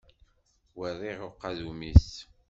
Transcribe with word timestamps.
Werriɣ 0.77 1.19
uqadum-is! 1.29 2.09